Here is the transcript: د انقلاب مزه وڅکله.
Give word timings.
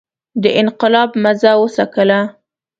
د 0.41 0.43
انقلاب 0.61 1.09
مزه 1.23 1.51
وڅکله. 1.61 2.19